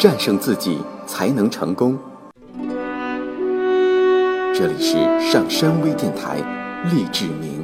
[0.00, 1.98] 战胜自己才能成功。
[4.54, 6.38] 这里是上山微电台，
[6.90, 7.62] 励志明。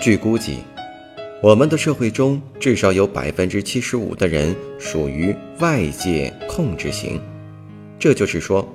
[0.00, 0.60] 据估计，
[1.42, 7.20] 我们的社会中至少有百分之七十五的人属于外界控制型，
[7.98, 8.66] 这就是说，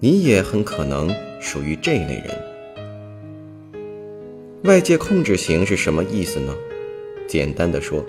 [0.00, 2.34] 你也很可能属于这类人。
[4.64, 6.54] 外界控制型是什么意思呢？
[7.28, 8.04] 简单的说，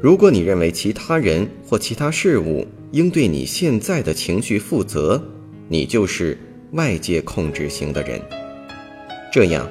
[0.00, 5.22] 如果你认为其他人或其他事物应对你现在的情绪负责，
[5.68, 6.36] 你就是
[6.72, 8.20] 外界控制型的人。
[9.32, 9.68] 这样。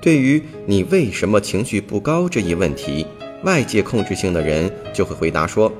[0.00, 3.06] 对于你为什么情绪不高这一问题，
[3.44, 5.70] 外界控制性的人就会回答说：“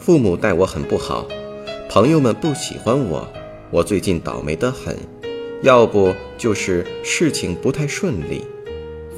[0.00, 1.28] 父母待我很不好，
[1.98, 3.28] 朋友们不喜欢我，
[3.72, 4.96] 我最近倒霉得很，
[5.62, 8.46] 要不就是事情不太顺利。”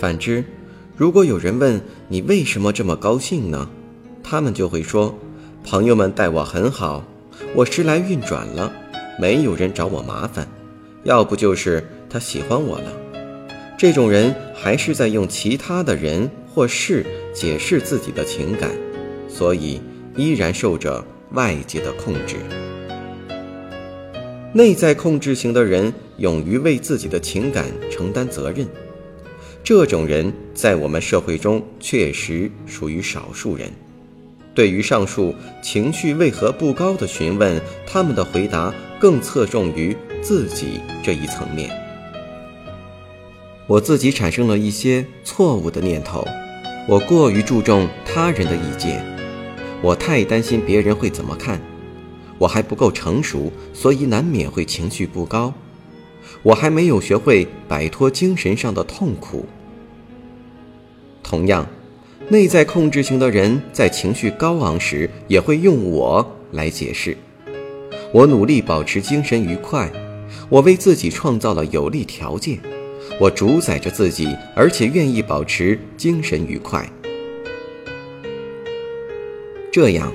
[0.01, 0.43] 反之，
[0.97, 3.69] 如果有人问你为什么这么高兴呢，
[4.23, 5.15] 他们就会说
[5.63, 7.05] ：“朋友们待我很好，
[7.55, 8.73] 我时来运转了，
[9.21, 10.49] 没有人找我麻烦，
[11.03, 12.91] 要不就是他喜欢我了。”
[13.77, 18.71] 这种人还是在用其他的人或事解释自己的情感，
[19.29, 19.83] 所以
[20.17, 22.37] 依然受着外界的控制。
[24.53, 28.67] 内在控制型的人勇于为自己的情感承担责任，
[29.63, 33.71] 这种人在我们社会中确实属于少数人。
[34.53, 41.71] 对于上述情绪为何不高的询问，他们的回答更侧重于自己这一层面。
[43.69, 46.27] 我自己产生了一些错误的念头，
[46.89, 49.01] 我过于注重他人的意见，
[49.81, 51.61] 我太担心别人会怎么看，
[52.41, 55.53] 我还不够成熟，所以难免会情绪不高，
[56.43, 59.45] 我还没有学会摆脱精神上的痛苦。
[61.23, 61.69] 同样，
[62.31, 67.15] 内在控制型的人在情绪高昂时，也会用我来解释，
[68.11, 69.93] 我努力保持精神愉快，
[70.49, 72.59] 我为自己创造了有利条件。
[73.21, 76.91] 我主宰着自己，而且愿意保持精神愉快。
[79.71, 80.11] 这样，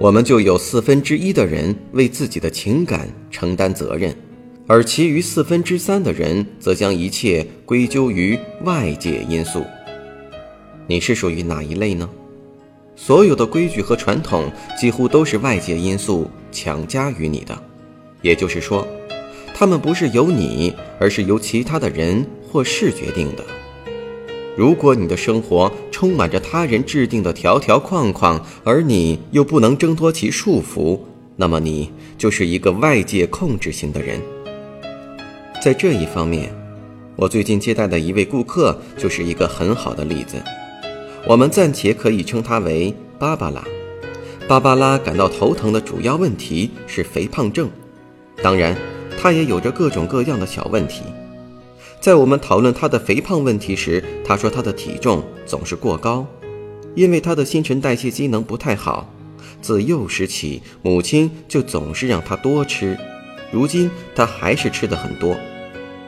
[0.00, 4.14] 我们就有四分之一的人为自己的情感承担责任，
[4.66, 9.64] 而其余四分之三的人则将一切归咎于外界因素。
[10.86, 12.08] 你是属于哪一类呢？
[12.94, 17.60] 所有的规矩和传统几乎都是外界因素强加于你的，
[18.22, 18.86] 也就是说，
[19.52, 22.24] 他们不是由你，而是由其他的人。
[22.50, 23.44] 或事决定的。
[24.58, 30.98] 如果你的生活充满着他人制定的条条框框，而你又不能挣脱其束缚，
[31.36, 34.20] 那么你就是一个外界控制型的人。
[35.62, 36.52] 在这一方面，
[37.14, 40.42] 我最近接待的一位顾客就是一个很好的例子。
[41.24, 43.62] 我们暂且可以称他为芭芭拉。
[44.48, 47.70] 芭芭拉感到头疼的主要问题是肥胖症，
[48.42, 48.76] 当然，
[49.16, 51.04] 她也有着各种各样的小问题。
[52.00, 56.24] 在我们讨论他的肥胖问题时，他说他的体重总是过高，
[56.94, 59.12] 因为他的新陈代谢机能不太好。
[59.60, 62.96] 自幼时起，母亲就总是让他多吃，
[63.50, 65.36] 如今他还是吃的很多。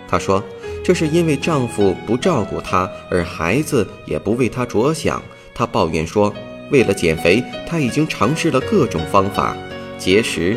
[0.08, 0.42] 他说，
[0.84, 5.20] 这是因为丈夫不照顾她，而孩子也不为她着想。
[5.54, 6.32] 她抱怨说，
[6.70, 9.56] 为了减肥，她已经尝试了各种方法，
[9.98, 10.56] 节食、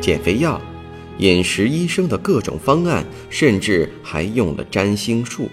[0.00, 0.60] 减肥药。
[1.18, 5.48] 饮食医生的各种方案，甚至还用了占星术。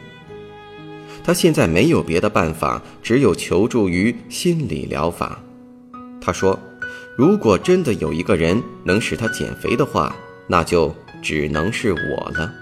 [1.24, 5.42] 他现在没有别的办法，只有求助于心理疗法。
[6.22, 6.60] 他说
[7.18, 10.16] ：“如果真的有一个人能使他减肥的话，
[10.48, 10.94] 那就
[11.24, 12.54] 只能是我了。”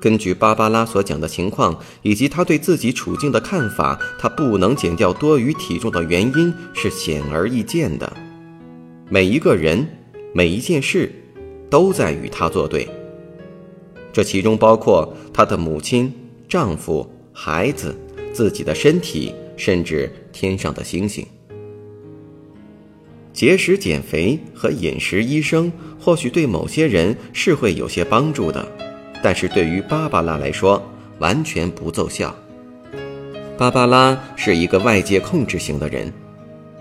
[0.00, 8.12] 根据芭芭拉所讲的情况，以及他对自己处境的看法，他不能减掉多余体重的原因是显而易见的。
[9.08, 9.86] 每一个人，
[10.34, 11.12] 每一件事。
[11.68, 12.88] 都在与他作对，
[14.12, 16.12] 这其中包括他的母亲、
[16.48, 17.94] 丈夫、孩子、
[18.32, 21.26] 自己的身体，甚至天上的星星。
[23.32, 25.70] 节食减肥和饮食医生
[26.00, 28.66] 或许对某些人是会有些帮助的，
[29.22, 30.82] 但是对于芭芭拉来说
[31.18, 32.34] 完全不奏效。
[33.58, 36.10] 芭芭拉是一个外界控制型的人，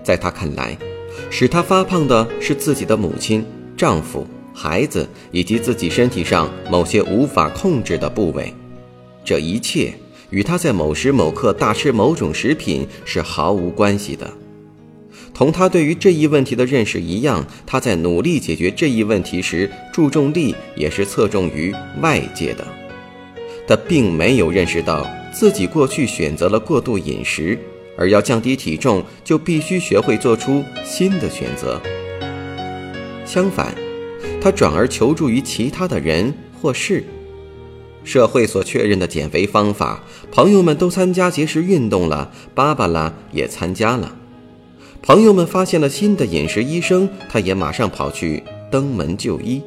[0.04, 0.78] 在他看来，
[1.30, 3.46] 使他发胖的是自己的母亲、
[3.76, 4.26] 丈夫。
[4.56, 8.54] 孩子以及自己身体上某些无法控制的部位，
[9.25, 9.94] 这一切
[10.30, 14.31] 与他在某时某刻大吃某种食品是毫无关系的。
[15.34, 22.66] 同他对于这一问题的认识一样，他在努力解决这一问题时，注重力也是侧重于外界的。
[23.68, 27.60] 他并没有认识到自己过去选择了过度饮食，
[27.98, 31.81] 而要降低体重，就必须学会做出新的选择。
[33.25, 33.75] 相反，
[34.45, 36.31] 他转而求助于其他的人
[36.62, 37.03] 或事。
[38.03, 44.15] 社会所确认的减肥方法，朋友们都参加节食运动了，芭芭拉也参加了。
[45.01, 49.63] 朋友们发现了新的饮食医生，他也马上跑去登门就医。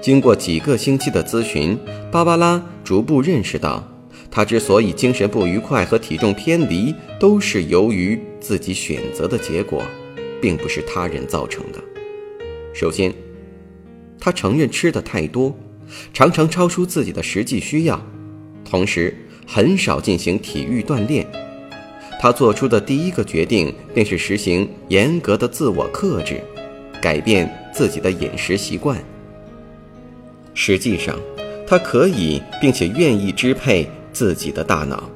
[0.00, 1.76] 经过几个星期的咨询，
[2.12, 3.82] 芭芭拉逐步认识到，
[4.30, 9.82] 她之所以精神不愉快和体重偏离，都是由于自己选择的结果，
[10.40, 11.82] 并不是他人造成的。
[12.72, 13.12] 首先，
[14.18, 15.56] 他承认吃的太多，
[16.12, 18.00] 常常超出自己的实际需要，
[18.64, 19.14] 同时
[19.46, 21.26] 很少进行体育锻炼。
[22.20, 26.40] 他做出的第一个决定便是实行严格的自我克制，
[27.00, 29.02] 改变自己的饮食习惯。
[30.54, 31.18] 实际上，
[31.66, 35.10] 他可以并且愿意支配自己的大脑。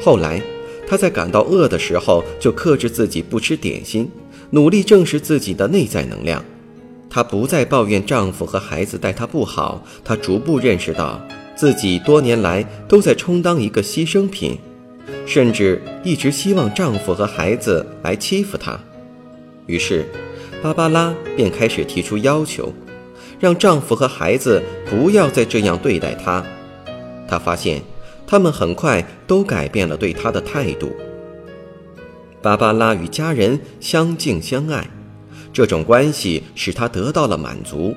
[0.00, 0.40] 后来，
[0.86, 4.10] 他在感到饿的时候就克制自己不吃点心，
[4.50, 6.44] 努力正视自己的内在能量。
[7.10, 11.20] 她不再抱怨丈夫和孩子待她不好，她逐步认识到
[11.56, 14.58] 自己多年来都在充当一个牺牲品。
[15.24, 18.78] 甚至一直希望丈夫和孩子来欺负她，
[19.66, 20.06] 于是，
[20.62, 22.72] 芭芭拉便开始提出要求，
[23.40, 26.44] 让丈夫和孩子不要再这样对待她。
[27.26, 27.80] 她发现，
[28.26, 30.92] 他们很快都改变了对她的态度。
[32.40, 34.88] 芭芭拉与家人相敬相爱，
[35.52, 37.94] 这种关系使她得到了满足，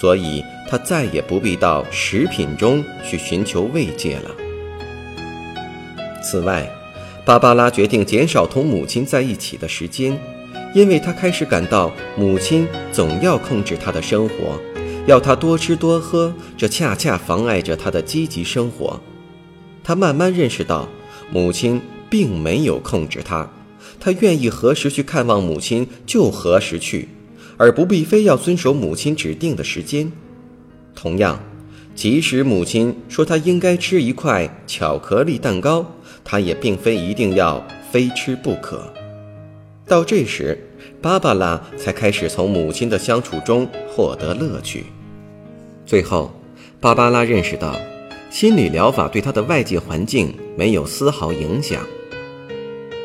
[0.00, 4.30] 所以她再也不必到食品中去寻求慰藉了。
[6.20, 6.68] 此外，
[7.24, 10.18] 芭芭拉决定减少同母亲在一起的时间，
[10.74, 14.60] 因为她开始感到母亲总要控制她的生活，
[15.06, 19.00] 要她多吃多喝，这恰恰妨碍着她的积极生活。
[19.84, 20.88] 她慢慢认识到，
[21.30, 21.80] 母亲
[22.10, 23.48] 并没有控制她，
[23.98, 27.08] 他愿意何时去看望母亲就何时去，
[27.56, 30.12] 而不必非要遵守母亲指定的时间。
[30.94, 31.40] 同样，
[31.94, 35.90] 即使母亲说他应该吃一块巧克力蛋糕。
[36.26, 37.62] 他也并非一定要
[37.92, 38.90] 非吃不可。
[39.86, 40.58] 到这时，
[41.02, 44.86] 芭芭拉才开始从母亲的相处中获得乐趣。
[45.84, 46.32] 最后，
[46.80, 47.78] 芭芭拉认识到，
[48.30, 51.86] 心理疗法对她的外界环境没有丝毫影响。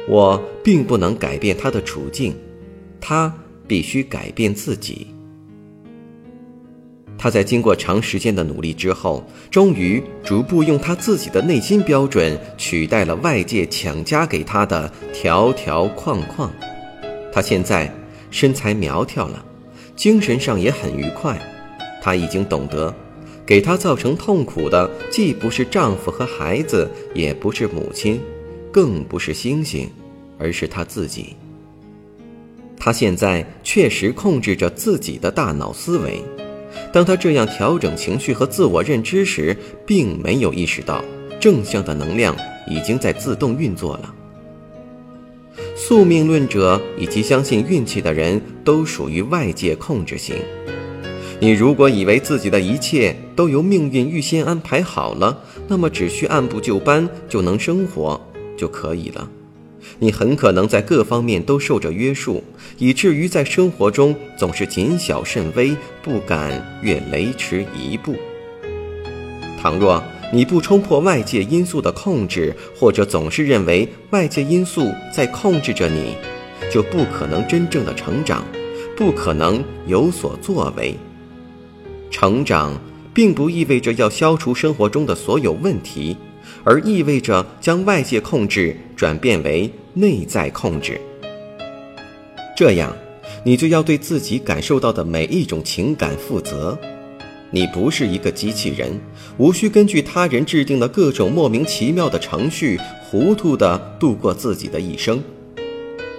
[0.09, 2.35] 我并不能改变她的处境，
[2.99, 3.31] 她
[3.67, 5.07] 必须改变自己。
[7.21, 9.21] 他在经过长时间的努力之后，
[9.51, 16.49] 终于逐步用他自己的内心标准取代了外界强加给他的条条框框。
[17.33, 17.93] 他现在
[18.31, 19.45] 身材苗条了，
[19.97, 21.37] 精神上也很愉快。
[22.01, 22.95] 他已经懂得，
[23.45, 28.21] 给他造成痛苦的既不是丈夫和孩子，也不是母亲，
[28.71, 29.89] 更不是星星，
[30.39, 31.35] 而是他自己。
[32.77, 36.23] 他现在确实控制着自己的大脑思维。
[36.93, 39.55] 当他这样调整情绪和自我认知时，
[39.85, 41.03] 并没有意识到
[41.39, 42.35] 正向的能量
[42.67, 44.15] 已经在自动运作了。
[45.75, 50.35] 宿命论者以及相信运气的人都属于外界控制型。
[51.41, 58.19] 你如果以为自己的一切都由命运预先安排好了，那么只需按部就班就能生活
[58.57, 59.29] 就可以了。
[59.99, 62.43] 你很可能在各方面都受着约束，
[62.77, 68.15] 以至于在生活中总是谨小慎微，不敢越雷池一步。
[69.61, 70.01] 倘若
[70.31, 76.15] 你不冲破外界因素的控制，或者总是认为外界因素在控制着你，
[76.71, 78.45] 就不可能真正的成长，
[78.95, 80.95] 不可能有所作为。
[82.09, 82.79] 成长
[83.13, 86.15] 并不意味着要消除生活中的所有问题。
[86.63, 90.99] 而意味着将外界控制转变为内在控制，
[92.55, 92.95] 这样，
[93.43, 96.77] 你就要对自己感受到的每一种情感负责。
[97.51, 98.91] 你不是一个机器人，
[99.37, 105.19] 无需根据他人制定的各种莫名其妙的程序，糊涂地度过自己的一生。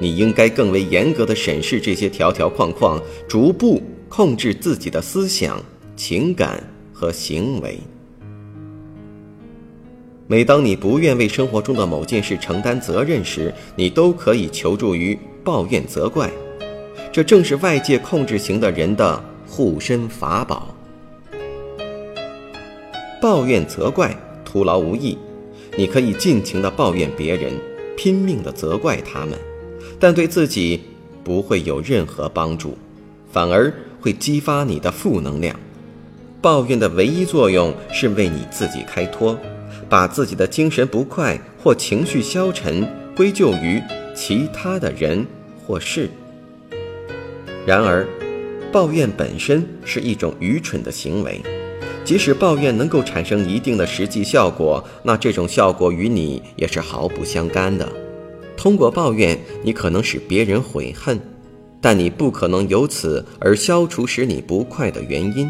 [0.00, 5.62] 你应该更为严格地审视这些条条框框，逐步控制自己的思想、
[5.94, 7.78] 情感和行为。
[10.30, 16.30] 每当你不愿为生活中的某件事承担责任时，你都可以求助于抱怨责怪，
[17.10, 20.72] 这正是外界控制型的人的护身法宝。
[23.20, 25.18] 抱怨责怪徒劳无益，
[25.76, 27.52] 你可以尽情的抱怨别人，
[27.96, 29.36] 拼命地责怪他们，
[29.98, 30.80] 但对自己
[31.24, 32.78] 不会有任何帮助，
[33.32, 35.58] 反而会激发你的负能量。
[36.40, 39.36] 抱怨的唯一作用是为你自己开脱，
[39.90, 43.82] 把自己的精神不快或情绪消沉归咎于
[44.14, 45.26] 其他的人
[45.66, 46.08] 或事。
[47.66, 48.06] 然而，
[48.72, 51.40] 抱怨本身是一种愚蠢的行为。
[52.02, 57.86] 即使抱怨能够产生一定的实际效果，那这种效果与你也是毫不相干的。
[58.56, 61.20] 通过抱怨，你可能使别人悔恨，
[61.80, 65.48] 但你不可能由此而消除使你不快的原因。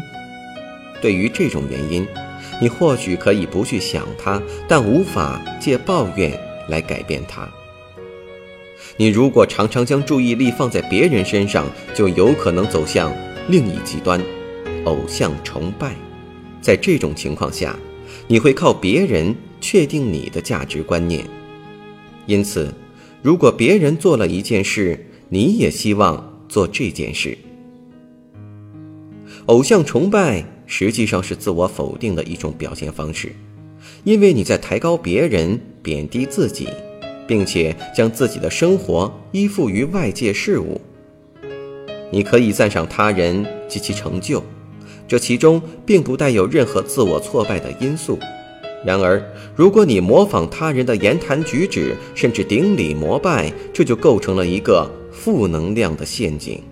[1.01, 2.05] 对于这种原因，
[2.61, 6.39] 你或许可以不去想它，但无法借抱怨
[6.69, 7.49] 来改变它。
[8.97, 11.65] 你如果常常将注意力放在别人身上，
[11.95, 13.11] 就有可能走向
[13.49, 14.21] 另一极端——
[14.85, 15.95] 偶像崇拜。
[16.61, 17.75] 在这种情况下，
[18.27, 21.25] 你会靠别人确定你的价值观念。
[22.27, 22.71] 因此，
[23.23, 27.35] 如果别人做了一件事，你也希望做这件事。
[29.47, 33.35] 偶像崇拜实际上是自我否定的一种表现方式，
[34.05, 36.69] 因为你在抬高别人，贬低自己，
[37.27, 40.79] 并且将自己的生活依附于外界事物。
[42.09, 44.41] 你可以赞赏他人及其成就。
[45.09, 48.17] 这其中并不带有任何自我挫败的因素。
[48.85, 49.21] 然而，
[49.53, 56.63] 如果你模仿他人的言谈举止，甚至顶礼膜拜，这就构成了一个负能量的陷阱。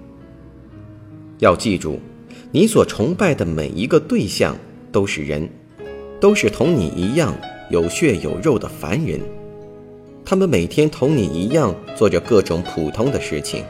[1.40, 2.00] 要记住，
[2.52, 4.58] 你所崇拜的每一个对象
[4.92, 5.48] 都是人，
[6.20, 7.36] 都是同你一样
[7.70, 9.20] 有血有肉的凡人。
[10.26, 13.64] 他们每天同你一样做着各种普通的事情，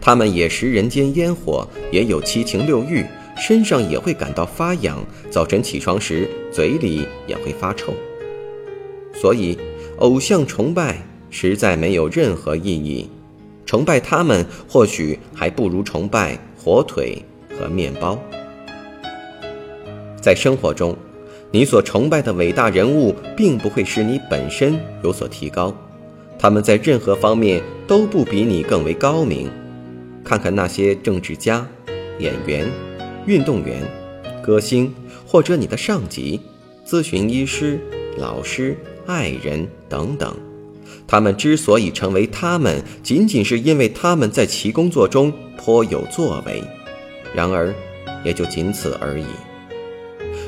[0.00, 3.04] 他们也食人间烟火，也有七情六欲。
[3.34, 7.94] 身上也会感到发痒，早晨起床时嘴里也会发臭。
[9.14, 9.56] 所以，
[9.98, 13.08] 偶像崇拜实在没有任何意义。
[13.64, 17.22] 崇拜他们，或许还不如崇拜火腿
[17.58, 18.18] 和面包。
[20.20, 20.96] 在生活中，
[21.50, 25.74] 你所崇拜的伟大人物，并不会使你本身有所提高，
[26.38, 29.50] 他们在任何方面都不比你更为高明。
[30.24, 31.66] 看看那些政治家、
[32.18, 32.66] 演员。
[33.24, 33.80] 运动员、
[34.42, 34.92] 歌星，
[35.24, 36.40] 或者你的上级、
[36.84, 37.78] 咨询医师、
[38.16, 40.34] 老师、爱人等等，
[41.06, 46.64] 他们之所以成为他们，仅仅是因为他们在其工作中颇有作为。
[47.34, 47.74] 然而，
[48.24, 49.24] 也就仅此而已。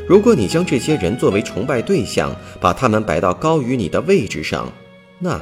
[0.06, 4.70] 如果你将这些人作为崇拜对象，把他们摆到高于你的位置上，
[5.18, 5.40] 那，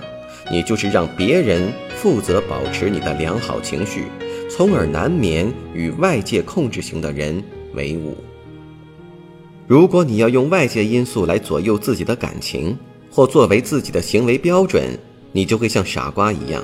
[0.51, 4.05] 你就是让别人负责保持你的良好情绪。
[4.49, 8.15] 从而难免与外界控制型的人为伍。
[9.67, 12.77] 如果你要用外界因素来左右自己的感情，
[13.11, 14.91] 或作为自己的行为标准，
[15.33, 16.63] 你就会像傻瓜一样。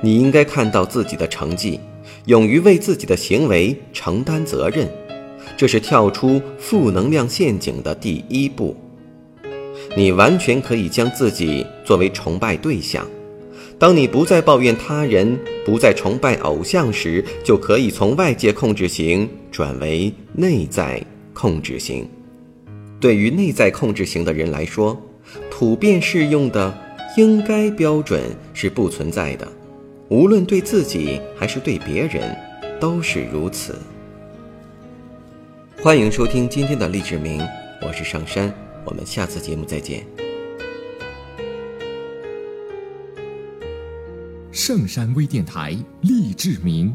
[0.00, 1.78] 你应该看到自己的成绩，
[2.26, 4.88] 勇于为自己的行为承担责任，
[5.56, 8.76] 这是跳出负能量陷阱的第一步。
[9.96, 13.06] 你完全可以将自己作为崇拜对象。
[13.78, 22.08] 当你不再抱怨他人，不再崇拜偶像时，就可以从外界控制型转为内在控制型。
[23.00, 24.96] 对于内在控制型的人来说，
[25.50, 26.72] 普遍适用的
[27.16, 28.22] 应该标准
[28.54, 29.48] 是不存在的，
[30.12, 32.36] 无论对自己还是对别人，
[32.78, 33.78] 都是如此。
[35.80, 37.40] 欢迎收听今天的励志名，
[37.80, 38.52] 我是上山，
[38.84, 40.04] 我们下次节目再见。
[44.50, 46.94] 圣山微电台励志名。